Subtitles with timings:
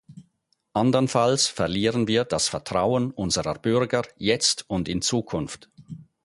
[0.73, 5.69] Andernfalls verlieren wir das Vertrauen unserer Bürger jetzt und in Zukunft.